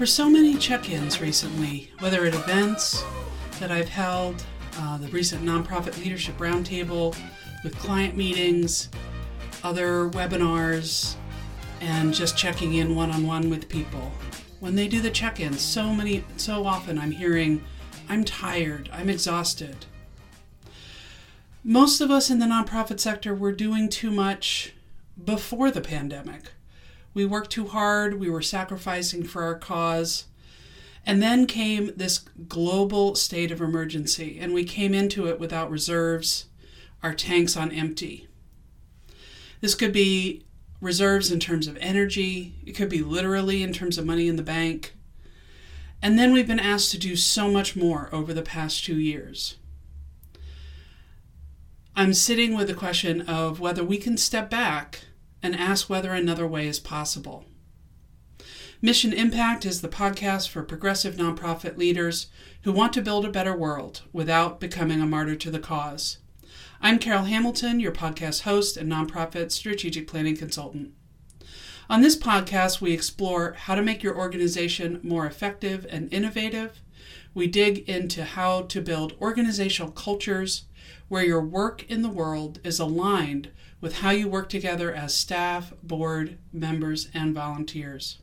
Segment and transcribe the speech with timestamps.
[0.00, 3.04] for so many check ins recently, whether at events
[3.58, 4.42] that I've held,
[4.78, 7.14] uh, the recent Nonprofit Leadership Roundtable,
[7.62, 8.88] with client meetings,
[9.62, 11.16] other webinars,
[11.82, 14.10] and just checking in one on one with people.
[14.58, 17.62] When they do the check ins, so many, so often I'm hearing,
[18.08, 19.84] I'm tired, I'm exhausted.
[21.62, 24.72] Most of us in the nonprofit sector were doing too much
[25.22, 26.52] before the pandemic.
[27.12, 30.26] We worked too hard, we were sacrificing for our cause.
[31.04, 36.46] And then came this global state of emergency, and we came into it without reserves,
[37.02, 38.28] our tanks on empty.
[39.60, 40.44] This could be
[40.80, 44.42] reserves in terms of energy, it could be literally in terms of money in the
[44.42, 44.94] bank.
[46.02, 49.56] And then we've been asked to do so much more over the past two years.
[51.94, 55.00] I'm sitting with the question of whether we can step back
[55.42, 57.44] and ask whether another way is possible.
[58.82, 62.28] Mission Impact is the podcast for progressive nonprofit leaders
[62.62, 66.18] who want to build a better world without becoming a martyr to the cause.
[66.80, 70.94] I'm Carol Hamilton, your podcast host and nonprofit strategic planning consultant.
[71.90, 76.80] On this podcast, we explore how to make your organization more effective and innovative.
[77.34, 80.64] We dig into how to build organizational cultures
[81.08, 85.72] where your work in the world is aligned with how you work together as staff,
[85.82, 88.18] board, members, and volunteers.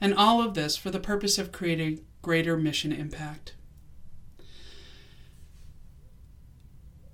[0.00, 3.54] And all of this for the purpose of creating greater mission impact.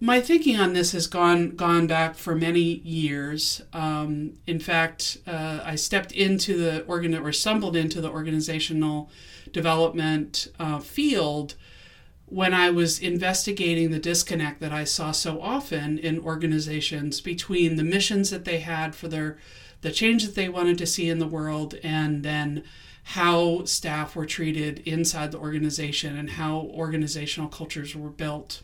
[0.01, 3.62] my thinking on this has gone gone back for many years.
[3.73, 9.11] Um, in fact, uh, I stepped into the organ or stumbled into the organizational
[9.53, 11.55] development uh, field
[12.31, 17.84] when I was investigating the disconnect that I saw so often in organizations between the
[17.84, 19.39] missions that they had for their
[19.81, 22.65] the change that they wanted to see in the world and then
[23.05, 28.62] how staff were treated inside the organization and how organizational cultures were built.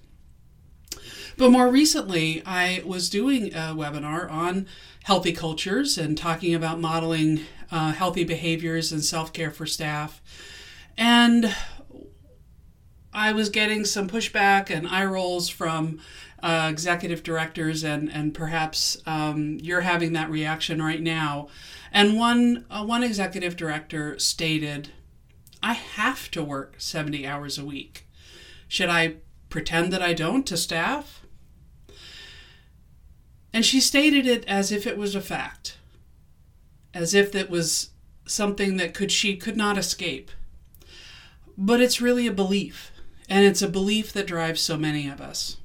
[1.37, 4.67] But more recently, I was doing a webinar on
[5.05, 10.21] healthy cultures and talking about modeling uh, healthy behaviors and self care for staff.
[10.97, 11.55] And
[13.15, 16.01] I was getting some pushback and eye rolls from
[16.43, 21.49] uh, executive directors, and and perhaps um, you're having that reaction right now.
[21.93, 24.91] And one uh, one executive director stated,
[25.63, 28.09] "I have to work 70 hours a week.
[28.67, 29.17] Should I
[29.49, 31.25] pretend that I don't to staff?"
[33.53, 35.79] And she stated it as if it was a fact,
[36.93, 37.91] as if it was
[38.27, 40.33] something that could she could not escape.
[41.57, 42.91] But it's really a belief,
[43.29, 45.59] and it's a belief that drives so many of us.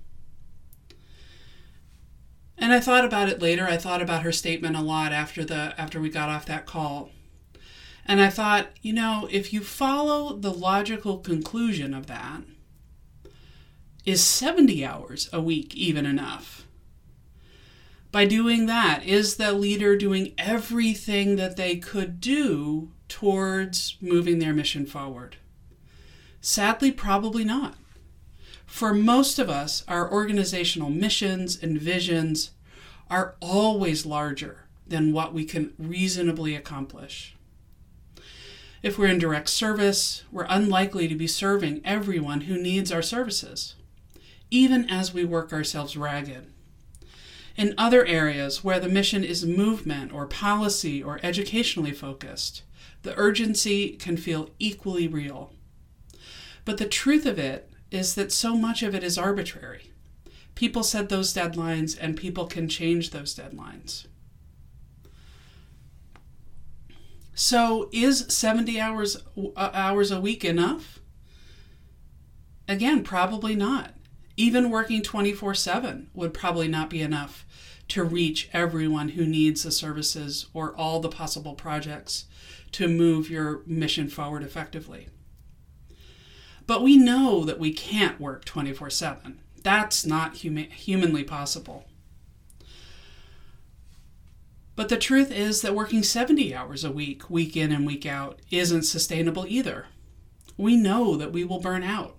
[2.58, 3.66] And I thought about it later.
[3.66, 7.12] I thought about her statement a lot after the after we got off that call.
[8.06, 12.42] And I thought, you know, if you follow the logical conclusion of that,
[14.04, 16.66] is 70 hours a week even enough?
[18.12, 19.04] by doing that?
[19.06, 25.38] Is the leader doing everything that they could do towards moving their mission forward?
[26.42, 27.76] Sadly, probably not.
[28.66, 32.52] For most of us, our organizational missions and visions
[33.10, 37.36] are always larger than what we can reasonably accomplish.
[38.82, 43.76] If we're in direct service, we're unlikely to be serving everyone who needs our services,
[44.50, 46.48] even as we work ourselves ragged.
[47.58, 52.62] In other areas where the mission is movement or policy or educationally focused,
[53.04, 55.52] the urgency can feel equally real.
[56.70, 59.92] But the truth of it is that so much of it is arbitrary.
[60.54, 64.06] People set those deadlines and people can change those deadlines.
[67.34, 71.00] So is 70 hours uh, hours a week enough?
[72.68, 73.96] Again, probably not.
[74.38, 77.48] Even working 24/7 would probably not be enough
[77.88, 82.26] to reach everyone who needs the services or all the possible projects
[82.74, 85.08] to move your mission forward effectively.
[86.70, 89.40] But we know that we can't work 24 7.
[89.64, 91.88] That's not huma- humanly possible.
[94.76, 98.40] But the truth is that working 70 hours a week, week in and week out,
[98.52, 99.88] isn't sustainable either.
[100.58, 102.18] We know that we will burn out,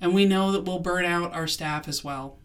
[0.00, 2.38] and we know that we'll burn out our staff as well.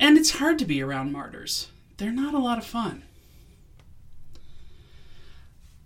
[0.00, 3.04] And it's hard to be around martyrs, they're not a lot of fun.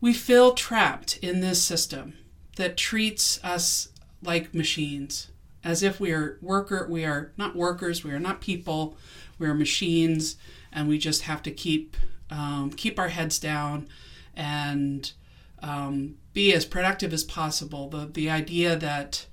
[0.00, 2.14] We feel trapped in this system
[2.56, 3.88] that treats us
[4.22, 5.28] like machines,
[5.62, 8.96] as if we are worker we are not workers, we are not people,
[9.38, 10.36] we are machines,
[10.72, 11.96] and we just have to keep
[12.30, 13.88] um, keep our heads down
[14.34, 15.12] and
[15.62, 17.88] um, be as productive as possible.
[17.88, 19.26] The, the idea that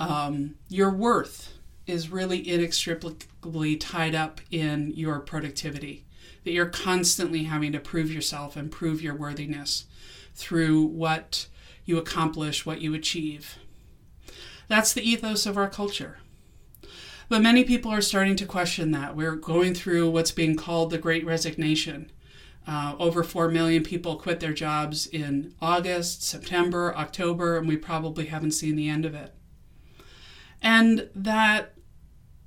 [0.00, 1.52] um, your worth
[1.86, 6.04] is really inextricably tied up in your productivity,
[6.44, 9.86] that you're constantly having to prove yourself and prove your worthiness
[10.34, 11.46] through what
[11.88, 13.58] you accomplish, what you achieve.
[14.68, 16.18] That's the ethos of our culture.
[17.28, 19.16] But many people are starting to question that.
[19.16, 22.12] We're going through what's being called the Great Resignation.
[22.66, 28.26] Uh, over 4 million people quit their jobs in August, September, October, and we probably
[28.26, 29.32] haven't seen the end of it.
[30.60, 31.72] And that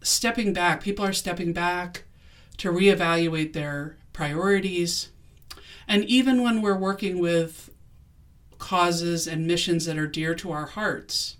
[0.04, 2.04] stepping back, people are stepping back
[2.58, 5.10] to reevaluate their priorities.
[5.88, 7.71] And even when we're working with
[8.62, 11.36] causes and missions that are dear to our hearts,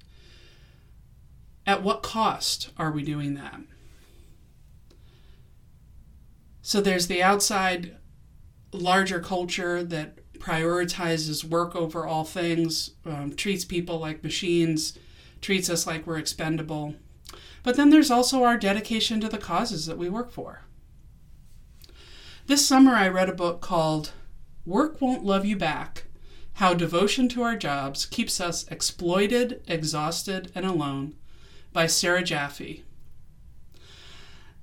[1.66, 3.62] at what cost are we doing that?
[6.62, 7.96] So there's the outside
[8.74, 14.98] larger culture that prioritizes work over all things, um, treats people like machines,
[15.40, 16.96] treats us like we're expendable.
[17.64, 20.64] But then there's also our dedication to the causes that we work for.
[22.48, 24.12] This summer, I read a book called
[24.66, 26.06] Work Won't Love You Back
[26.54, 31.16] How Devotion to Our Jobs Keeps Us Exploited, Exhausted, and Alone
[31.74, 32.84] by Sarah Jaffe.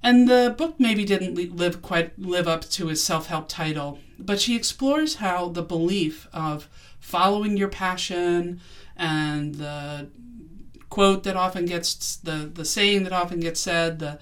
[0.03, 4.55] And the book maybe didn't live quite live up to its self-help title, but she
[4.55, 6.69] explores how the belief of
[7.01, 8.61] following your passion
[8.97, 10.09] and the
[10.89, 14.19] quote that often gets the the saying that often gets said the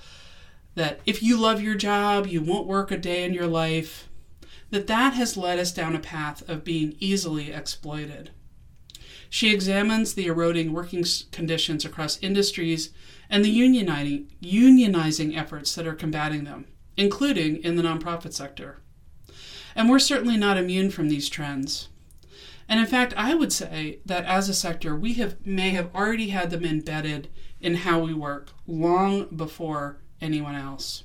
[0.74, 4.08] that if you love your job, you won't work a day in your life,
[4.70, 8.30] that that has led us down a path of being easily exploited.
[9.28, 12.90] She examines the eroding working conditions across industries
[13.28, 16.66] and the unionizing, unionizing efforts that are combating them,
[16.96, 18.80] including in the nonprofit sector.
[19.74, 21.88] And we're certainly not immune from these trends.
[22.68, 26.28] And in fact, I would say that as a sector, we have may have already
[26.28, 27.28] had them embedded
[27.60, 31.04] in how we work long before anyone else.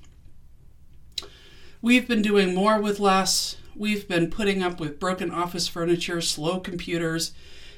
[1.83, 3.57] We've been doing more with less.
[3.75, 7.33] We've been putting up with broken office furniture, slow computers,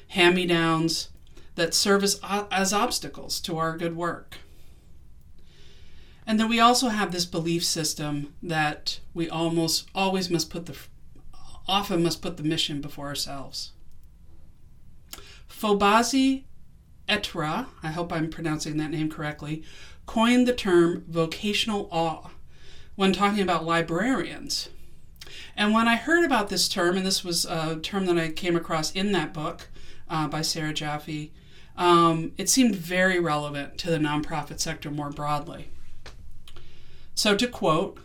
[0.08, 1.08] hand me downs
[1.54, 4.38] that serve as, as obstacles to our good work.
[6.26, 10.76] And then we also have this belief system that we almost always must put the
[11.66, 13.72] often must put the mission before ourselves.
[15.48, 16.44] Fobazi
[17.08, 19.62] Ettarh, I hope I'm pronouncing that name correctly,
[20.04, 22.28] coined the term vocational awe
[22.96, 24.68] when talking about librarians.
[25.56, 28.56] And when I heard about this term, and this was a term that I came
[28.56, 29.68] across in that book,
[30.08, 31.32] uh, by Sarah Jaffe,
[31.76, 35.68] um, it seemed very relevant to the nonprofit sector more broadly.
[37.14, 37.98] So, to quote,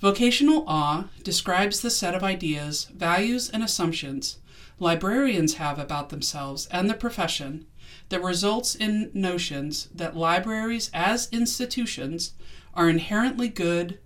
[0.00, 4.38] vocational awe describes the set of ideas, values, and assumptions
[4.78, 7.66] librarians have about themselves and the profession
[8.08, 12.32] that results in notions that libraries as institutions
[12.74, 13.98] are inherently good,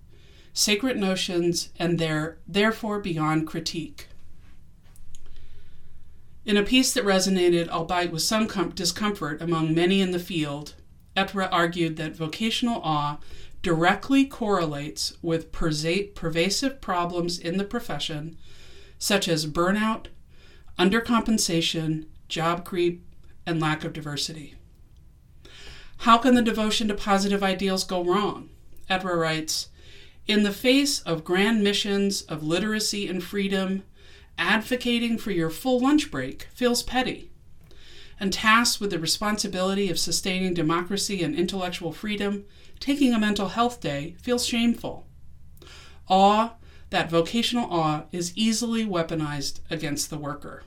[0.52, 4.08] sacred notions, and they're therefore beyond critique.
[6.44, 10.74] In a piece that resonated, albeit with some com- discomfort among many in the field,
[11.16, 13.18] Ettarh argued that vocational awe
[13.62, 18.38] directly correlates with pervasive problems in the profession,
[18.98, 20.06] such as burnout,
[20.78, 23.04] undercompensation, job creep,
[23.46, 24.54] and lack of diversity.
[25.98, 28.48] How can the devotion to positive ideals go wrong?
[28.88, 29.68] Ettarh writes
[30.30, 33.82] In the face of grand missions of literacy and freedom,
[34.38, 37.32] advocating for your full lunch break feels petty,
[38.20, 42.44] and tasked with the responsibility of sustaining democracy and intellectual freedom,
[42.78, 45.04] taking a mental health day feels shameful.
[46.08, 46.52] Awe,
[46.90, 50.62] that vocational awe, is easily weaponized against the worker.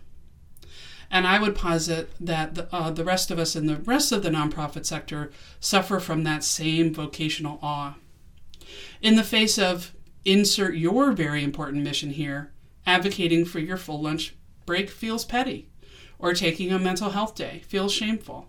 [1.10, 4.24] And I would posit that the, uh, the rest of us in the rest of
[4.24, 7.96] the nonprofit sector suffer from that same vocational awe.
[9.01, 9.94] In the face of
[10.25, 12.51] insert your very important mission here,
[12.86, 15.70] advocating for your full lunch break feels petty,
[16.20, 18.48] or taking a mental health day feels shameful.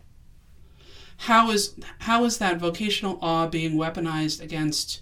[1.18, 5.00] How is, how is that vocational awe being weaponized against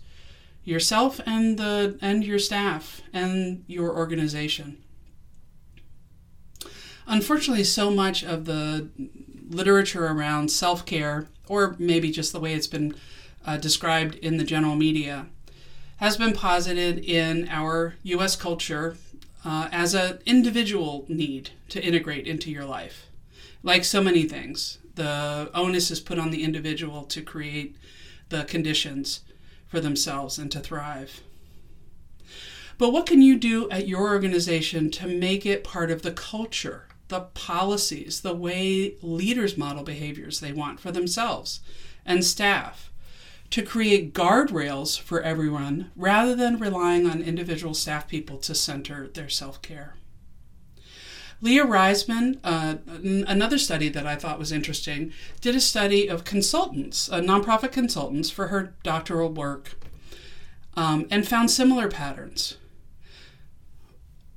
[0.64, 4.78] yourself and, the, and your staff and your organization?
[7.06, 8.88] Unfortunately, so much of the
[9.48, 12.94] literature around self care, or maybe just the way it's been
[13.46, 15.26] uh, described in the general media,
[15.96, 18.96] has been posited in our US culture
[19.44, 23.06] uh, as an individual need to integrate into your life.
[23.62, 27.76] Like so many things, the onus is put on the individual to create
[28.28, 29.20] the conditions
[29.68, 31.20] for themselves and to thrive.
[32.78, 36.86] But what can you do at your organization to make it part of the culture
[37.12, 41.60] the policies, the way leaders model behaviors they want for themselves
[42.06, 42.90] and staff,
[43.52, 49.28] to create guardrails for everyone rather than relying on individual staff people to center their
[49.28, 49.94] self care.
[51.42, 52.76] Leah Reisman, uh,
[53.26, 58.30] another study that I thought was interesting, did a study of consultants, uh, nonprofit consultants,
[58.30, 59.74] for her doctoral work
[60.74, 62.56] um, and found similar patterns.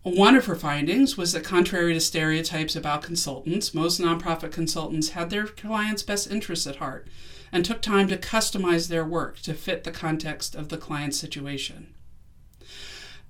[0.01, 5.29] One of her findings was that, contrary to stereotypes about consultants, most nonprofit consultants had
[5.29, 7.07] their clients' best interests at heart
[7.55, 11.87] and took time to customize their work to fit the context of the client's situation.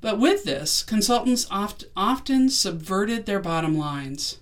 [0.01, 4.39] But with this, consultants oft, often subverted their bottom lines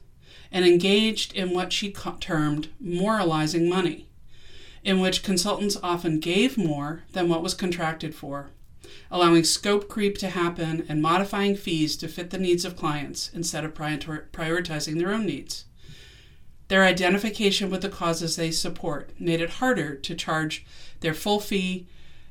[0.53, 4.07] and engaged in what she termed moralizing money,
[4.85, 8.51] in which consultants often gave more than what was contracted for,
[9.11, 13.65] allowing scope creep to happen and modifying fees to fit the needs of clients instead
[13.65, 15.65] of prioritizing their own needs.
[16.67, 20.65] Their identification with the causes they support made it harder to charge
[21.01, 21.87] their full fee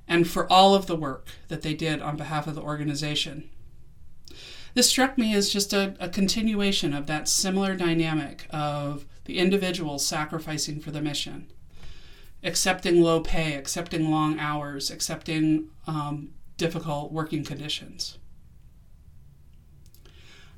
[0.08, 3.48] and for all of the work that they did on behalf of the organization.
[4.74, 9.98] This struck me as just a, a continuation of that similar dynamic of the individual
[9.98, 11.52] sacrificing for the mission,
[12.42, 18.18] accepting low pay, accepting long hours, accepting um, difficult working conditions.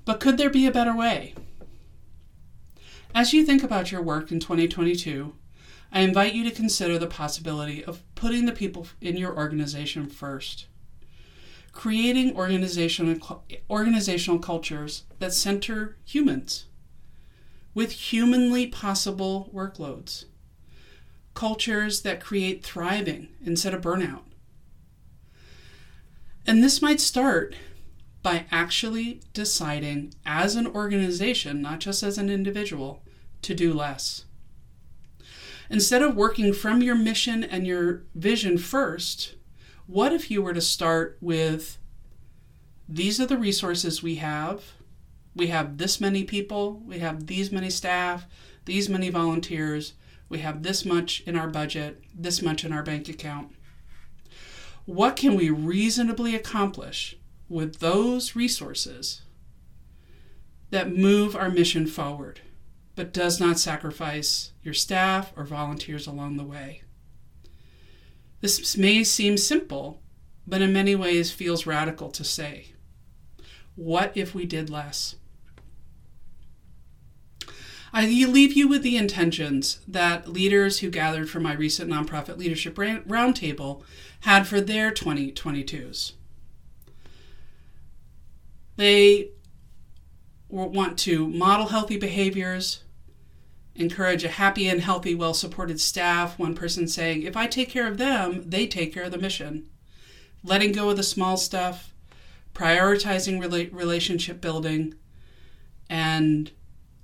[0.04, 1.34] But could there be a better way?
[3.16, 5.34] As you think about your work in 2022,
[5.92, 10.66] I invite you to consider the possibility of putting the people in your organization first.
[11.70, 16.64] Creating organizational, organizational cultures that center humans
[17.72, 20.24] with humanly possible workloads.
[21.34, 24.22] Cultures that create thriving instead of burnout.
[26.48, 27.54] And this might start
[28.24, 33.03] by actually deciding as an organization, not just as an individual,
[33.44, 34.24] to do less.
[35.70, 39.34] Instead of working from your mission and your vision first,
[39.86, 41.78] what if you were to start with
[42.88, 44.62] these are the resources we have?
[45.34, 48.26] We have this many people, we have these many staff,
[48.66, 49.94] these many volunteers,
[50.28, 53.52] we have this much in our budget, this much in our bank account.
[54.84, 57.16] What can we reasonably accomplish
[57.48, 59.22] with those resources
[60.70, 62.40] that move our mission forward?
[62.96, 66.82] But does not sacrifice your staff or volunteers along the way.
[68.40, 70.02] This may seem simple,
[70.46, 72.72] but in many ways feels radical to say.
[73.74, 75.16] What if we did less?
[77.92, 82.74] I leave you with the intentions that leaders who gathered for my recent nonprofit leadership
[82.74, 83.82] roundtable
[84.20, 86.12] had for their 2022s.
[88.76, 89.30] They
[90.48, 92.83] want to model healthy behaviors,
[93.74, 96.38] encourage a happy and healthy, well supported staff.
[96.38, 99.68] One person saying, if I take care of them, they take care of the mission.
[100.42, 101.92] Letting go of the small stuff,
[102.54, 104.94] prioritizing rela- relationship building,
[105.88, 106.50] and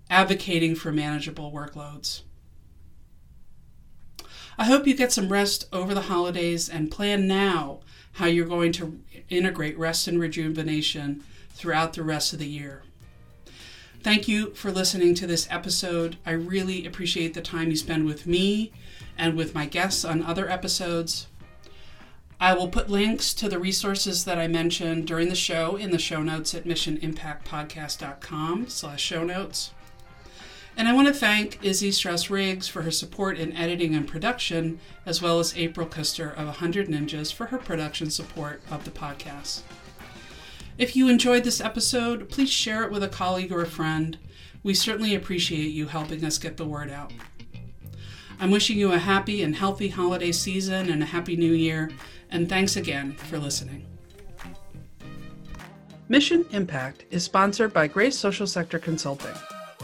[0.09, 2.23] advocating for manageable workloads.
[4.59, 7.81] I hope you get some rest over the holidays and plan now
[8.13, 9.01] how you're going to
[9.31, 12.83] integrate rest and rejuvenation throughout the rest of the year.
[14.03, 16.17] Thank you for listening to this episode.
[16.25, 18.73] I really appreciate the time you spend with me
[19.19, 21.27] and with my guests on other episodes.
[22.41, 25.99] I will put links to the resources that I mentioned during the show in the
[25.99, 29.73] show notes at missionimpactpodcast.com slash show notes.
[30.79, 34.81] And I want to thank Izzy Strauss Riggs for her support in editing and production,
[35.05, 39.61] as well as April Custer of 100 Ninjas for her production support of the podcast.
[40.81, 44.17] If you enjoyed this episode, please share it with a colleague or a friend.
[44.63, 47.13] We certainly appreciate you helping us get the word out.
[48.41, 51.91] I'm wishing you a happy and healthy holiday season and a happy new year,
[52.31, 53.85] and thanks again for listening.
[56.09, 59.35] Mission Impact is sponsored by Grace Social Sector Consulting.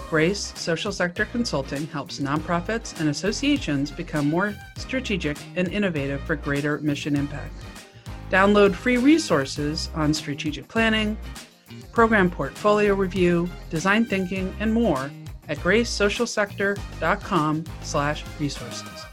[0.08, 6.78] Grace Social Sector Consulting helps nonprofits and associations become more strategic and innovative for greater
[6.78, 7.52] mission impact.
[8.30, 11.16] Download free resources on strategic planning,
[11.92, 15.10] program portfolio review, design thinking, and more
[15.48, 19.05] at gracesocialsector.com slash resources.